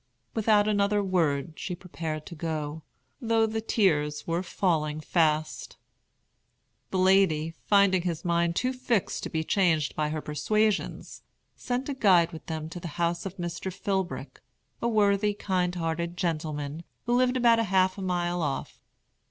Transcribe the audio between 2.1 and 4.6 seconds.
to go, though the tears were